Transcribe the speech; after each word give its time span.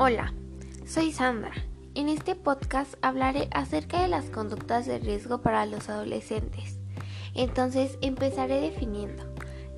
Hola, 0.00 0.32
soy 0.86 1.10
Sandra. 1.10 1.50
En 1.96 2.08
este 2.08 2.36
podcast 2.36 2.94
hablaré 3.02 3.48
acerca 3.50 4.00
de 4.00 4.06
las 4.06 4.26
conductas 4.26 4.86
de 4.86 5.00
riesgo 5.00 5.42
para 5.42 5.66
los 5.66 5.88
adolescentes. 5.88 6.78
Entonces 7.34 7.98
empezaré 8.00 8.60
definiendo 8.60 9.24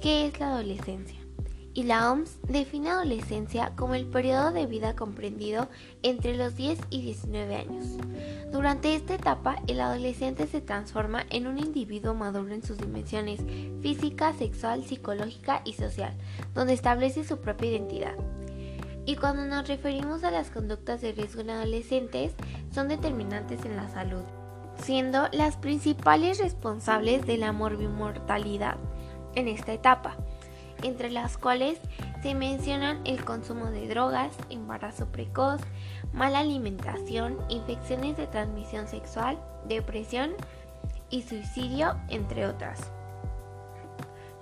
qué 0.03 0.27
es 0.27 0.38
la 0.38 0.48
adolescencia. 0.48 1.19
Y 1.72 1.85
la 1.85 2.13
OMS 2.13 2.38
define 2.46 2.91
adolescencia 2.91 3.72
como 3.77 3.95
el 3.95 4.04
periodo 4.04 4.53
de 4.53 4.67
vida 4.67 4.95
comprendido 4.95 5.71
entre 6.03 6.37
los 6.37 6.55
10 6.55 6.78
y 6.91 7.00
19 7.00 7.56
años. 7.56 7.87
Durante 8.53 8.95
esta 8.95 9.14
etapa, 9.14 9.56
el 9.68 9.81
adolescente 9.81 10.46
se 10.49 10.60
transforma 10.60 11.24
en 11.31 11.46
un 11.46 11.59
individuo 11.59 12.13
maduro 12.13 12.53
en 12.53 12.63
sus 12.63 12.77
dimensiones 12.77 13.41
física, 13.81 14.35
sexual, 14.35 14.85
psicológica 14.85 15.63
y 15.64 15.73
social, 15.73 16.14
donde 16.52 16.74
establece 16.74 17.24
su 17.24 17.38
propia 17.38 17.70
identidad. 17.70 18.16
Y 19.10 19.16
cuando 19.16 19.45
nos 19.45 19.66
referimos 19.66 20.23
a 20.23 20.30
las 20.30 20.52
conductas 20.52 21.00
de 21.00 21.10
riesgo 21.10 21.41
en 21.41 21.50
adolescentes, 21.50 22.32
son 22.73 22.87
determinantes 22.87 23.64
en 23.64 23.74
la 23.74 23.88
salud, 23.88 24.23
siendo 24.77 25.27
las 25.33 25.56
principales 25.56 26.38
responsables 26.38 27.27
de 27.27 27.36
la 27.36 27.50
morbimortalidad 27.50 28.77
en 29.34 29.48
esta 29.48 29.73
etapa, 29.73 30.16
entre 30.84 31.10
las 31.10 31.38
cuales 31.38 31.80
se 32.23 32.36
mencionan 32.36 33.00
el 33.05 33.24
consumo 33.24 33.66
de 33.73 33.88
drogas, 33.88 34.33
embarazo 34.48 35.06
precoz, 35.06 35.61
mala 36.12 36.38
alimentación, 36.38 37.36
infecciones 37.48 38.16
de 38.16 38.28
transmisión 38.28 38.86
sexual, 38.86 39.41
depresión 39.66 40.34
y 41.11 41.22
suicidio, 41.22 41.97
entre 42.11 42.47
otras 42.47 42.92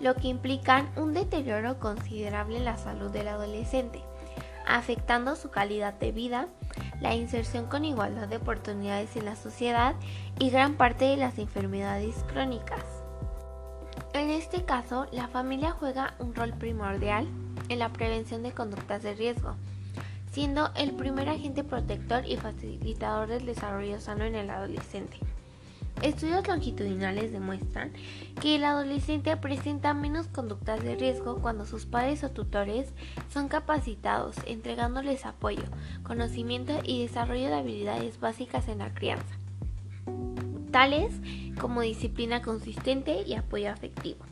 lo 0.01 0.15
que 0.15 0.29
implican 0.29 0.89
un 0.97 1.13
deterioro 1.13 1.81
considerable 1.81 2.59
en 2.59 2.65
la 2.65 2.77
salud 2.77 3.11
del 3.11 3.27
adolescente 3.27 4.01
afectando 4.69 5.35
su 5.35 5.51
calidad 5.51 5.95
de 5.95 6.13
vida, 6.13 6.49
la 7.01 7.15
inserción 7.15 7.67
con 7.67 7.85
igualdad 7.85 8.29
de 8.29 8.37
oportunidades 8.37 9.17
en 9.17 9.25
la 9.25 9.37
sociedad 9.37 9.95
y 10.39 10.51
gran 10.51 10.75
parte 10.75 11.07
de 11.07 11.17
las 11.17 11.39
enfermedades 11.39 12.15
crónicas. 12.29 12.85
En 14.13 14.31
este 14.31 14.65
caso, 14.65 15.07
la 15.11 15.29
familia 15.29 15.71
juega 15.73 16.15
un 16.19 16.35
rol 16.35 16.53
primordial 16.53 17.27
en 17.69 17.79
la 17.79 17.91
prevención 17.91 18.43
de 18.43 18.53
conductas 18.53 19.03
de 19.03 19.15
riesgo, 19.15 19.55
siendo 20.31 20.71
el 20.77 20.93
primer 20.93 21.29
agente 21.29 21.65
protector 21.65 22.27
y 22.27 22.37
facilitador 22.37 23.29
del 23.29 23.47
desarrollo 23.47 24.01
sano 24.01 24.25
en 24.25 24.35
el 24.35 24.51
adolescente. 24.51 25.19
Estudios 26.03 26.47
longitudinales 26.47 27.33
demuestran 27.33 27.93
que 28.41 28.55
el 28.55 28.65
adolescente 28.65 29.37
presenta 29.37 29.95
menos 29.95 30.29
conductas 30.29 30.81
de 30.83 30.95
riesgo 30.95 31.39
cuando 31.41 31.67
sus 31.67 31.87
padres 31.87 32.23
o 32.23 32.31
tutores 32.31 32.93
son 33.33 33.49
capacitados, 33.49 34.37
entregándoles 34.47 35.27
apoyo, 35.27 35.65
conocimiento 36.05 36.73
y 36.85 37.03
desarrollo 37.03 37.49
de 37.49 37.55
habilidades 37.55 38.21
básicas 38.21 38.69
en 38.69 38.79
la 38.79 38.95
crianza, 38.95 39.39
tales 40.71 41.15
como 41.61 41.81
disciplina 41.81 42.43
consistente 42.43 43.23
y 43.27 43.35
apoyo 43.35 43.71
afectivo. 43.73 44.25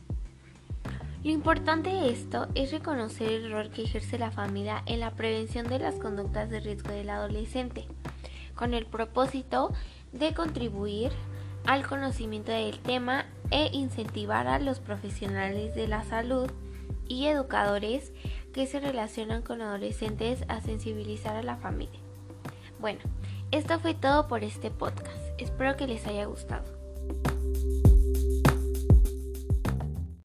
Lo 1.25 1.33
importante 1.33 1.91
de 1.91 2.11
esto 2.11 2.47
es 2.55 2.71
reconocer 2.71 3.29
el 3.29 3.51
rol 3.51 3.71
que 3.71 3.83
ejerce 3.83 4.17
la 4.17 4.31
familia 4.31 4.85
en 4.87 5.01
la 5.01 5.11
prevención 5.11 5.67
de 5.67 5.81
las 5.81 5.97
conductas 5.97 6.49
de 6.49 6.61
riesgo 6.61 6.93
del 6.93 7.11
adolescente, 7.11 7.89
con 8.55 8.73
el 8.73 8.87
propósito 8.87 9.73
de 10.13 10.33
contribuir 10.33 11.11
al 11.67 11.87
conocimiento 11.87 12.53
del 12.53 12.79
tema 12.79 13.27
e 13.51 13.71
incentivar 13.73 14.47
a 14.47 14.59
los 14.59 14.81
profesionales 14.81 15.75
de 15.75 15.89
la 15.89 16.05
salud 16.05 16.51
y 17.09 17.27
educadores 17.27 18.13
que 18.53 18.67
se 18.67 18.81
relacionan 18.81 19.43
con 19.43 19.61
adolescentes 19.61 20.45
a 20.49 20.61
sensibilizar 20.61 21.37
a 21.37 21.43
la 21.43 21.57
familia. 21.57 22.01
Bueno, 22.81 23.01
esto 23.51 23.79
fue 23.81 23.95
todo 23.95 24.29
por 24.29 24.45
este 24.45 24.71
podcast. 24.71 25.19
Espero 25.39 25.77
que 25.77 25.87
les 25.87 26.07
haya 26.07 26.25
gustado. 26.27 26.65